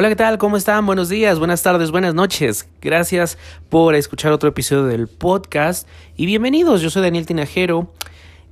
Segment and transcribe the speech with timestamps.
[0.00, 0.38] Hola, ¿qué tal?
[0.38, 0.86] ¿Cómo están?
[0.86, 2.68] Buenos días, buenas tardes, buenas noches.
[2.80, 3.36] Gracias
[3.68, 6.82] por escuchar otro episodio del podcast y bienvenidos.
[6.82, 7.92] Yo soy Daniel Tinajero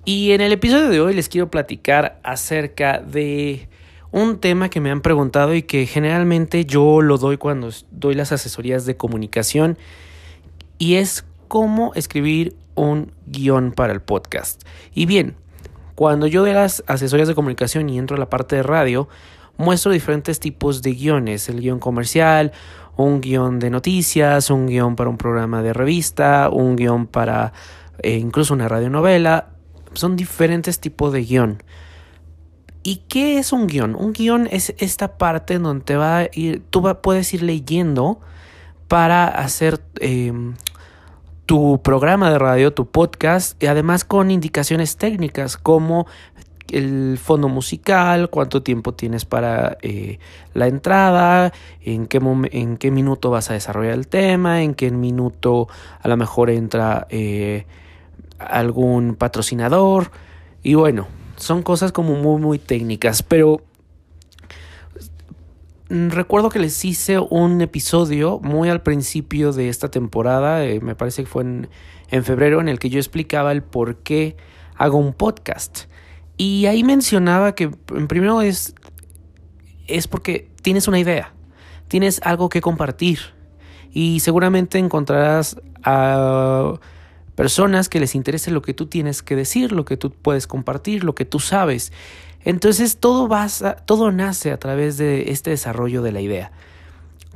[0.04, 3.68] y en el episodio de hoy les quiero platicar acerca de
[4.10, 8.32] un tema que me han preguntado y que generalmente yo lo doy cuando doy las
[8.32, 9.78] asesorías de comunicación
[10.78, 14.62] y es cómo escribir un guion para el podcast.
[14.92, 15.36] Y bien,
[15.94, 19.08] cuando yo doy las asesorías de comunicación y entro a la parte de radio,
[19.56, 22.52] muestro diferentes tipos de guiones, el guion comercial,
[22.96, 27.52] un guion de noticias, un guion para un programa de revista, un guion para
[28.02, 29.50] eh, incluso una radionovela.
[29.92, 31.62] Son diferentes tipos de guion.
[32.82, 33.96] ¿Y qué es un guion?
[33.96, 38.20] Un guion es esta parte en donde te va a ir, tú puedes ir leyendo
[38.86, 40.54] para hacer em,
[41.46, 46.06] tu programa de radio, tu podcast, y además con indicaciones técnicas como
[46.72, 50.18] el fondo musical, cuánto tiempo tienes para eh,
[50.54, 52.20] la entrada, en qué,
[52.52, 55.68] en qué minuto vas a desarrollar el tema, en qué minuto
[56.00, 57.66] a lo mejor entra eh,
[58.38, 60.10] algún patrocinador.
[60.62, 61.06] Y bueno,
[61.36, 63.62] son cosas como muy, muy técnicas, pero
[65.88, 71.22] recuerdo que les hice un episodio muy al principio de esta temporada, eh, me parece
[71.22, 71.68] que fue en,
[72.10, 74.36] en febrero, en el que yo explicaba el por qué
[74.76, 75.86] hago un podcast.
[76.36, 78.74] Y ahí mencionaba que primero es,
[79.86, 81.32] es porque tienes una idea,
[81.88, 83.20] tienes algo que compartir
[83.92, 86.74] y seguramente encontrarás a
[87.34, 91.04] personas que les interese lo que tú tienes que decir, lo que tú puedes compartir,
[91.04, 91.92] lo que tú sabes.
[92.44, 93.28] Entonces todo,
[93.86, 96.52] todo nace a través de este desarrollo de la idea.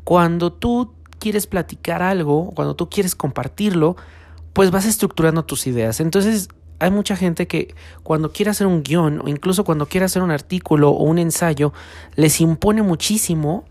[0.05, 3.97] Cuando tú quieres platicar algo, cuando tú quieres compartirlo,
[4.53, 6.01] pues vas estructurando tus ideas.
[6.01, 6.49] Entonces
[6.81, 10.31] hay mucha gente que cuando quiere hacer un guion o incluso cuando quiere hacer un
[10.31, 11.73] artículo o un ensayo,
[12.17, 13.65] les impone muchísimo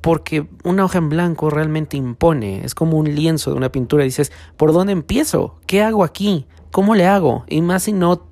[0.00, 2.64] porque una hoja en blanco realmente impone.
[2.64, 4.04] Es como un lienzo de una pintura.
[4.04, 5.56] Dices, ¿por dónde empiezo?
[5.66, 6.46] ¿Qué hago aquí?
[6.70, 7.44] ¿Cómo le hago?
[7.48, 8.26] Y más si no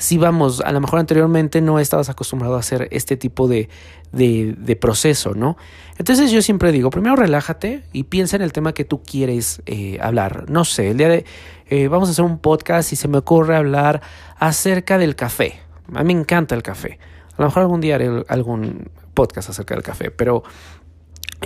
[0.00, 3.68] si vamos, a lo mejor anteriormente no estabas acostumbrado a hacer este tipo de,
[4.12, 5.58] de, proceso, ¿no?
[5.98, 9.98] Entonces yo siempre digo, primero relájate y piensa en el tema que tú quieres eh,
[10.00, 10.48] hablar.
[10.48, 11.26] No sé, el día de,
[11.66, 14.00] eh, vamos a hacer un podcast y se me ocurre hablar
[14.38, 15.60] acerca del café.
[15.94, 16.98] A mí me encanta el café.
[17.36, 20.44] A lo mejor algún día haré algún podcast acerca del café, pero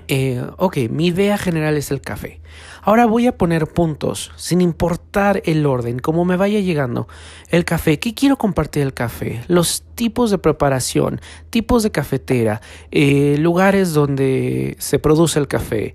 [0.07, 2.41] eh, ok, mi idea general es el café.
[2.87, 7.09] Ahora voy a poner puntos, sin importar el orden, como me vaya llegando.
[7.49, 9.43] El café, ¿qué quiero compartir el café?
[9.49, 11.19] Los tipos de preparación,
[11.49, 15.94] tipos de cafetera, eh, lugares donde se produce el café,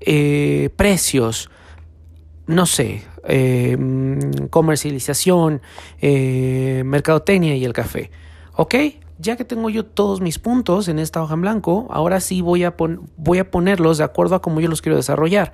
[0.00, 1.50] eh, precios,
[2.48, 3.02] no sé,
[4.50, 5.62] comercialización,
[6.02, 8.10] mercadotecnia y el café.
[8.56, 8.74] ¿Ok?
[9.18, 12.64] ya que tengo yo todos mis puntos en esta hoja en blanco, ahora sí voy
[12.64, 12.74] a,
[13.16, 15.52] voy a ponerlos de acuerdo a cómo yo los quiero desarrollar.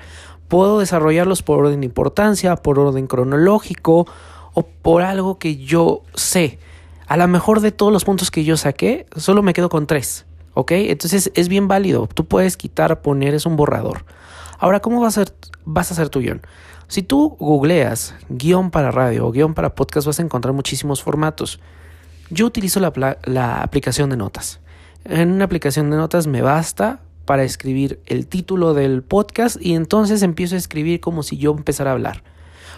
[0.50, 4.06] Puedo desarrollarlos por orden de importancia, por orden cronológico
[4.52, 6.58] o por algo que yo sé.
[7.06, 10.26] A lo mejor de todos los puntos que yo saqué, solo me quedo con tres.
[10.54, 10.72] ¿Ok?
[10.72, 12.08] Entonces es bien válido.
[12.12, 14.04] Tú puedes quitar, poner, es un borrador.
[14.58, 15.34] Ahora, ¿cómo vas a, hacer,
[15.64, 16.42] vas a hacer tu guion?
[16.88, 21.60] Si tú googleas guion para radio o guion para podcast, vas a encontrar muchísimos formatos.
[22.30, 24.58] Yo utilizo la, aplicación de notas.
[25.04, 26.98] En una aplicación de notas me basta
[27.30, 31.90] para escribir el título del podcast y entonces empiezo a escribir como si yo empezara
[31.90, 32.24] a hablar.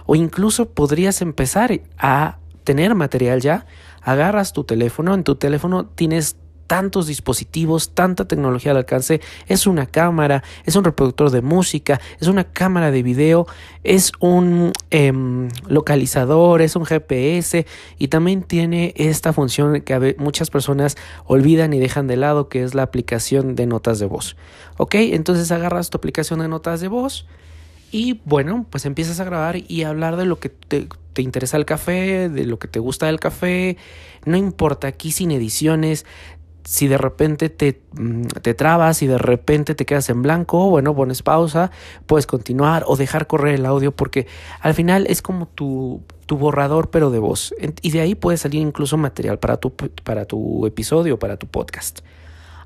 [0.05, 3.65] O incluso podrías empezar a tener material ya.
[4.03, 6.37] Agarras tu teléfono, en tu teléfono tienes
[6.67, 9.21] tantos dispositivos, tanta tecnología al alcance.
[9.47, 13.47] Es una cámara, es un reproductor de música, es una cámara de video,
[13.85, 17.67] es un em, localizador, es un GPS
[17.99, 22.75] y también tiene esta función que muchas personas olvidan y dejan de lado, que es
[22.75, 24.37] la aplicación de notas de voz.
[24.77, 24.95] ¿Ok?
[24.95, 27.27] Entonces agarras tu aplicación de notas de voz.
[27.91, 31.67] Y bueno, pues empiezas a grabar y hablar de lo que te, te, interesa el
[31.67, 33.77] café, de lo que te gusta del café.
[34.25, 36.07] No importa, aquí sin ediciones
[36.65, 40.95] si de repente te, mm, te trabas y de repente te quedas en blanco, bueno,
[40.95, 41.71] pones pausa,
[42.07, 44.27] puedes continuar o dejar correr el audio porque
[44.61, 48.61] al final es como tu, tu borrador pero de voz y de ahí puede salir
[48.61, 52.01] incluso material para tu, para tu episodio, para tu podcast.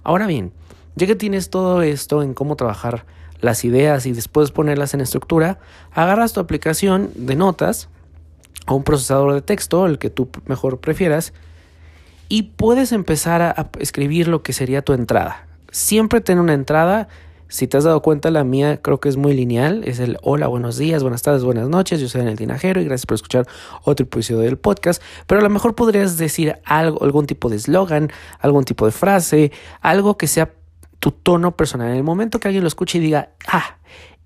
[0.02, 0.52] Ahora bien,
[0.94, 3.06] ya que tienes todo esto en cómo trabajar
[3.40, 5.58] las ideas y después ponerlas en estructura,
[5.92, 7.88] agarras tu aplicación de notas
[8.66, 11.32] o un procesador de texto, el que tú mejor prefieras,
[12.28, 15.46] y puedes empezar a, escribir lo que sería tu entrada.
[15.70, 17.08] Siempre ten una entrada.
[17.48, 19.84] Si te has dado cuenta, la mía creo que es muy lineal.
[19.84, 22.00] Es el hola, buenos días, buenas tardes, buenas noches.
[22.00, 23.46] Yo soy Daniel Tinajero y gracias por escuchar
[23.84, 25.00] otro episodio del podcast.
[25.26, 29.52] Pero a lo mejor podrías decir algo, algún tipo de eslogan, algún tipo de frase,
[29.80, 30.52] algo que sea
[30.98, 31.90] tu tono personal.
[31.90, 33.76] En el momento que alguien lo escuche y diga, ah,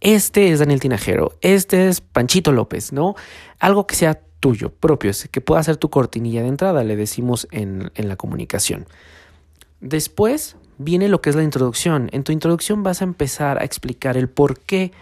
[0.00, 3.16] este es Daniel Tinajero, este es Panchito López, ¿no?
[3.58, 7.90] Algo que sea tuyo, propio, que pueda ser tu cortinilla de entrada, le decimos en,
[7.94, 8.86] en la comunicación.
[9.80, 12.08] Después viene lo que es la introducción.
[12.12, 14.92] En tu introducción vas a empezar a explicar el por qué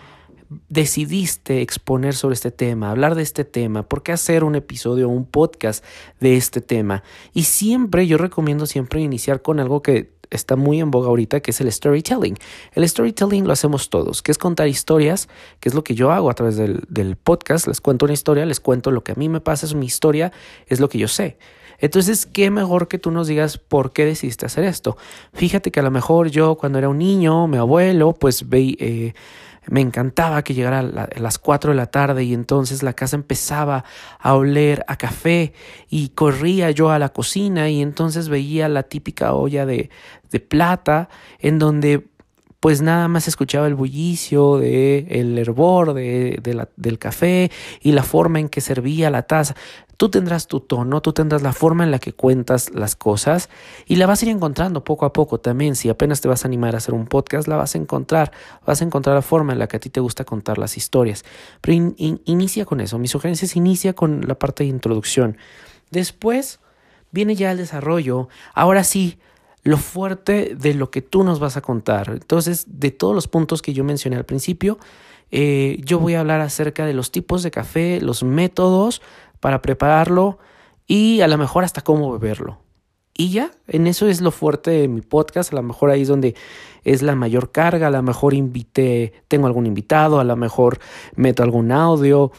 [0.69, 5.12] decidiste exponer sobre este tema, hablar de este tema, por qué hacer un episodio o
[5.12, 5.85] un podcast
[6.20, 7.02] de este tema.
[7.32, 11.51] Y siempre, yo recomiendo siempre iniciar con algo que está muy en boga ahorita, que
[11.51, 12.37] es el storytelling.
[12.73, 15.29] El storytelling lo hacemos todos, que es contar historias,
[15.61, 17.67] que es lo que yo hago a través del, podcast.
[17.67, 20.33] Les cuento una historia, les cuento lo que a mí me pasa, es mi historia,
[20.67, 21.39] es lo que yo sé.
[21.81, 24.97] Entonces, qué mejor que tú nos digas por qué decidiste hacer esto.
[25.33, 29.15] Fíjate que a lo mejor yo cuando era un niño, mi abuelo, pues ve, eh,
[29.69, 33.85] me encantaba que llegara a, las 4 de la tarde y entonces la casa empezaba
[34.19, 35.53] a oler a café
[35.88, 39.91] y corría yo a la cocina y entonces veía la típica olla de,
[40.31, 42.09] de plata en donde
[42.61, 46.41] pues nada más escuchaba el bullicio de el hervor de,
[46.77, 49.55] del café y la forma en que servía la taza.
[49.97, 53.49] Tú tendrás tu tono, tú tendrás la forma en la que cuentas las cosas
[53.87, 55.77] y la vas a ir encontrando poco a poco también.
[55.77, 58.33] Si apenas te vas a animar a hacer un podcast, la vas a encontrar,
[58.65, 61.25] vas a encontrar la forma en la que a ti te gusta contar las historias.
[61.61, 61.95] Pero
[62.25, 62.99] inicia con eso.
[62.99, 65.37] Mi sugerencia es inicia con la parte de introducción.
[65.91, 66.61] Después
[67.11, 68.29] viene ya el desarrollo.
[68.55, 69.19] Ahora sí,
[69.65, 72.11] lo fuerte de lo que tú nos vas a contar.
[72.11, 74.79] Entonces, de todos los puntos que yo mencioné al principio,
[75.31, 79.03] eh, yo voy a hablar acerca de los tipos de café, los métodos
[79.41, 80.39] para prepararlo
[80.87, 82.59] y a lo mejor hasta cómo beberlo.
[83.21, 86.09] Y ya, en eso es lo fuerte de mi podcast, a lo mejor ahí es
[86.09, 86.37] donde
[86.85, 90.79] es la mayor carga, a lo mejor invité, tengo algún invitado, a lo mejor
[91.17, 92.31] meto algún audio,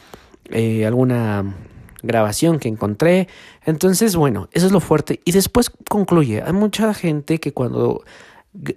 [0.50, 1.54] eh, alguna
[2.02, 3.28] grabación que encontré.
[3.64, 5.20] Entonces, bueno, eso es lo fuerte.
[5.24, 6.42] Y después concluye.
[6.42, 8.02] Hay mucha gente que cuando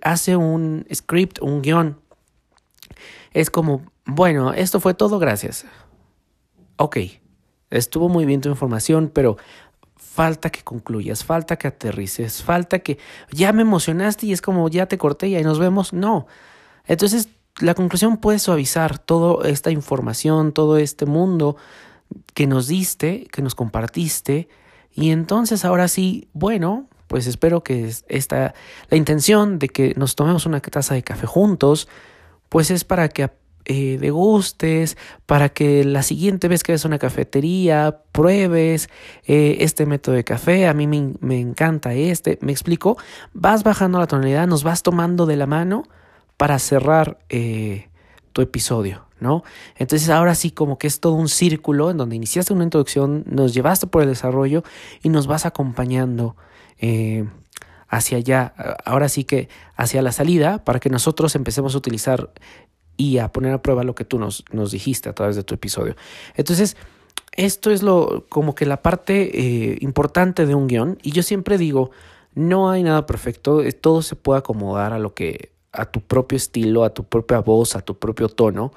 [0.02, 2.00] hace un script, un guion,
[3.34, 5.66] es como, bueno, esto fue todo, gracias.
[6.78, 6.98] Ok,
[7.70, 9.38] estuvo muy bien tu información, pero
[9.96, 13.00] falta que concluyas, falta que aterrices, falta que
[13.32, 15.94] ya me emocionaste y es como ya te corté y ahí nos vemos.
[15.94, 16.28] No.
[16.86, 17.30] Entonces,
[17.60, 21.56] la conclusión puede suavizar toda esta información, todo este mundo
[22.34, 24.48] que nos diste, que nos compartiste.
[24.94, 28.54] Y entonces ahora sí, bueno, pues espero que esta,
[28.90, 31.88] la intención de que nos tomemos una taza de café juntos,
[32.50, 33.30] pues es para que
[33.66, 38.90] eh, degustes, para que la siguiente vez que ves una cafetería pruebes
[39.26, 42.98] eh, este método de café, a mí me, me, encanta este, me explico,
[43.32, 45.84] vas bajando la tonalidad, nos vas tomando de la mano
[46.36, 47.88] para cerrar eh,
[48.34, 49.44] tu episodio, ¿no?
[49.78, 53.54] Entonces ahora sí como que es todo un círculo en donde iniciaste una introducción, nos
[53.54, 54.64] llevaste por el desarrollo
[55.02, 56.36] y nos vas acompañando
[56.80, 57.26] eh,
[57.88, 58.54] hacia allá,
[58.84, 62.32] ahora sí que hacia la salida para que nosotros empecemos a utilizar
[62.98, 65.96] y a poner a prueba lo que tú nos, dijiste a través de tu episodio.
[66.36, 66.76] Entonces,
[67.32, 71.58] esto es lo como que la parte eh, importante de un guion y yo siempre
[71.58, 71.92] digo,
[72.34, 76.84] no hay nada perfecto, todo se puede acomodar a lo que a tu propio estilo,
[76.84, 78.72] a tu propia voz, a tu propio tono.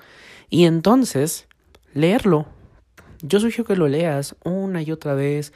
[0.50, 1.46] Y entonces,
[1.94, 2.46] leerlo.
[3.22, 5.52] Yo sugiero que lo leas una y otra vez.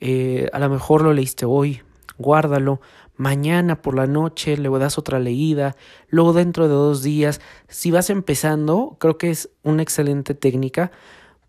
[0.00, 1.82] Eh, a lo mejor lo leíste hoy,
[2.18, 2.80] guárdalo.
[3.16, 5.76] Mañana por la noche le das otra leída.
[6.08, 7.40] Luego dentro de dos días.
[7.68, 10.90] Si vas empezando, creo que es una excelente técnica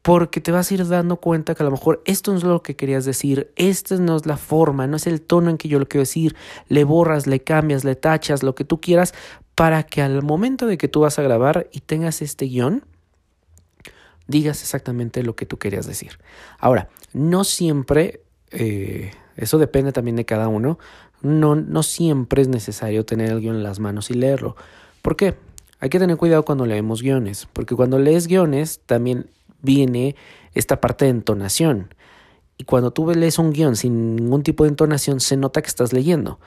[0.02, 2.64] porque te vas a ir dando cuenta que a lo mejor esto no es lo
[2.64, 5.80] que querías decir, esta no es la forma, no es el tono en que yo
[5.80, 6.36] lo quiero decir,
[6.70, 9.14] le borras, le cambias, le tachas, lo que tú quieras,
[9.54, 12.84] para que al momento de que tú vas a grabar y tengas este guion,
[14.28, 16.18] digas exactamente lo que tú querías decir.
[16.58, 20.80] Ahora, no siempre, eh, eso depende también de cada uno,
[21.22, 24.56] no, no siempre es necesario tener el guion en las manos y leerlo.
[25.04, 25.36] ¿Por qué?
[25.80, 29.28] Hay que tener cuidado cuando leemos guiones, porque cuando lees guiones también
[29.62, 30.16] viene
[30.54, 31.94] esta parte de entonación.
[32.58, 35.94] Y cuando tú lees un guion sin ningún tipo de entonación, se nota que estás
[35.94, 36.40] leyendo.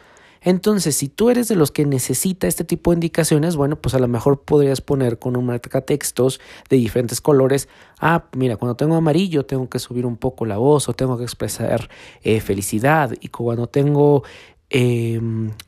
[0.44, 3.98] Entonces, si tú eres de los que necesita este tipo de indicaciones, bueno, pues a
[3.98, 7.66] lo mejor podrías poner con un marcatextos de diferentes colores.
[7.98, 11.24] Ah, mira, cuando tengo amarillo tengo que subir un poco la voz o tengo que
[11.24, 11.88] expresar
[12.22, 13.14] eh, felicidad.
[13.22, 14.22] Y cuando tengo
[14.70, 15.20] eh,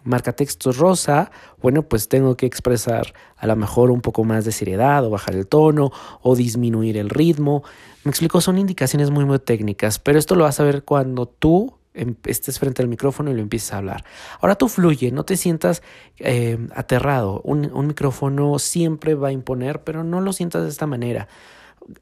[0.05, 5.05] marcatextos rosa, bueno, pues tengo que expresar a lo mejor un poco más de seriedad
[5.05, 7.62] o bajar el tono o disminuir el ritmo.
[8.05, 11.75] Me explico, son indicaciones muy, muy técnicas, pero esto lo vas a ver cuando tú
[11.95, 14.05] em, estés frente al micrófono y lo empieces a hablar.
[14.41, 15.83] Ahora tú fluye, no te sientas
[16.19, 17.43] eh, aterrado.
[17.45, 21.29] Un, un micrófono siempre va a imponer, pero no lo sientas de esta manera.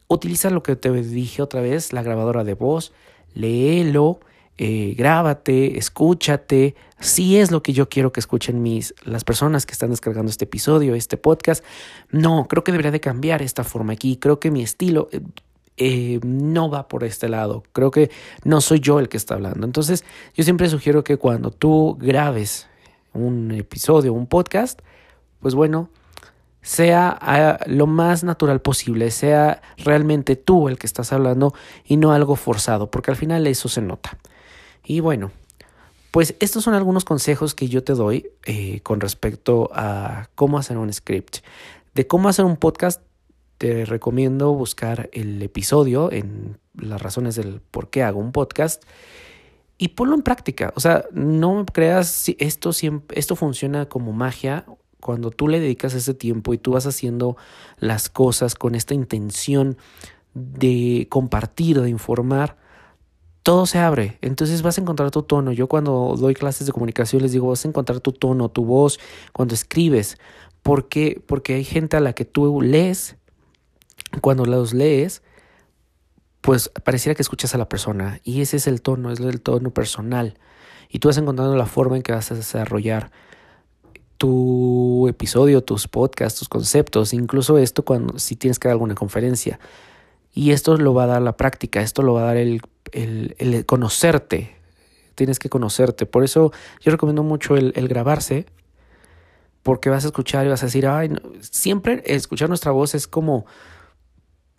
[0.09, 2.93] Utiliza lo que te dije otra vez, la grabadora de voz,
[3.35, 4.21] léelo
[4.59, 6.75] eh, grábate, escúchate.
[7.01, 10.45] Si es lo que yo quiero que escuchen mis, las personas que están descargando este
[10.45, 11.65] episodio, este podcast.
[12.11, 14.17] No, creo que debería de cambiar esta forma aquí.
[14.17, 15.21] Creo que mi estilo eh,
[15.77, 17.65] eh, no va por este lado.
[17.73, 18.11] Creo que
[18.45, 19.67] no soy yo el que está hablando.
[19.67, 22.69] Entonces, yo siempre sugiero que cuando tú grabes
[23.13, 24.81] un episodio, un podcast,
[25.41, 25.91] pues bueno,
[26.63, 32.13] sea ah, lo más natural posible, sea realmente tú el que estás hablando y no
[32.13, 34.17] algo forzado, porque al final eso se nota.
[34.85, 35.31] Y bueno,
[36.11, 40.79] pues estos son algunos consejos que yo te doy eh, con respecto a cómo hacer
[40.79, 41.38] un script.
[41.95, 43.03] De cómo hacer un podcast,
[43.59, 48.83] te recomiendo buscar el episodio en las razones del por qué hago un podcast
[49.79, 50.73] y ponlo en práctica.
[50.76, 52.71] O sea, no creas si esto,
[53.12, 54.67] esto funciona como magia
[55.00, 57.37] cuando tú le dedicas ese tiempo y tú vas haciendo
[57.79, 59.76] las cosas con esta intención
[60.33, 62.57] de compartir, de informar,
[63.45, 64.17] todo se abre.
[64.23, 65.53] Entonces vas a encontrar tu tono.
[65.53, 68.99] Yo cuando doy clases de comunicación les digo, vas a encontrar tu tono, tu voz,
[69.35, 70.19] cuando escribes.
[70.63, 71.23] ¿Por qué?
[71.25, 73.17] Porque hay gente a la que tú lees,
[74.23, 75.23] cuando los lees,
[76.41, 78.19] pues pareciera que escuchas a la persona.
[78.25, 80.39] Y ese es el tono, es el tono personal.
[80.89, 83.11] Y tú vas encontrando la forma en que vas a desarrollar
[84.17, 89.61] tu episodio, tus podcasts, tus conceptos, incluso esto cuando si tienes que dar alguna conferencia.
[90.33, 92.63] Y esto lo va a dar la práctica, esto lo va a dar el,
[92.95, 94.57] el, conocerte.
[95.15, 96.07] Tienes que conocerte.
[96.07, 98.47] Por eso yo recomiendo mucho el, grabarse,
[99.63, 101.11] porque vas a escuchar y vas a decir, ay,
[101.41, 103.47] siempre escuchar nuestra voz es como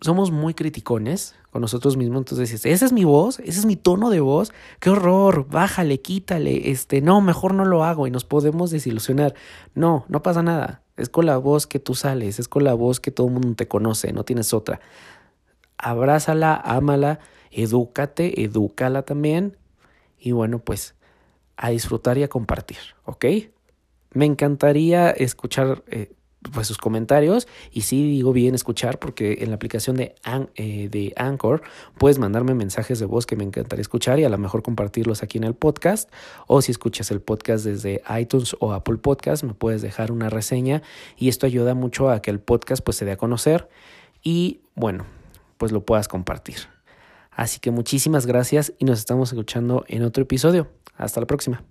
[0.02, 3.78] somos muy criticones con nosotros mismos, entonces dices, esa es mi voz, ese es mi
[3.78, 8.26] tono de voz, qué horror, bájale, quítale, este, no, mejor no lo hago y nos
[8.26, 9.36] podemos desilusionar.
[9.74, 13.00] No, no pasa nada, es con la voz que tú sales, es con la voz
[13.00, 14.82] que todo el mundo te conoce, no tienes otra.
[15.78, 17.20] Abrázala, ámala,
[17.56, 19.58] edúcate, edúcala también.
[20.20, 20.96] Y bueno, pues
[21.58, 23.26] a disfrutar y a compartir, ¿ok?
[24.12, 26.12] Me encantaría escuchar eh,
[26.54, 27.48] pues sus comentarios.
[27.72, 30.16] Y sí digo bien escuchar porque en la aplicación de,
[30.56, 31.62] eh, de Anchor
[31.98, 35.38] puedes mandarme mensajes de voz que me encantaría escuchar y a lo mejor compartirlos aquí
[35.38, 36.12] en el podcast.
[36.48, 40.82] O si escuchas el podcast desde iTunes o Apple Podcast me puedes dejar una reseña.
[41.18, 43.70] Y esto ayuda mucho a que el podcast pues se dé a conocer.
[44.22, 45.06] Y bueno
[45.58, 46.75] pues lo puedas compartir.
[47.36, 50.72] Así que muchísimas gracias y nos estamos escuchando en otro episodio.
[50.98, 51.64] Hasta la próxima.